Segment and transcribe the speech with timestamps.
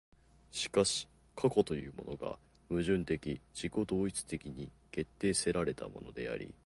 [0.49, 6.51] しかし過去というものが矛盾的自己同一的に決定せられたものであり、